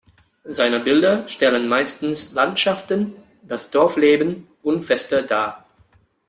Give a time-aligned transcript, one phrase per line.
[0.45, 3.13] Seine Bilder stellen meistens Landschaften,
[3.43, 5.63] das Dorfleben und Feste dar.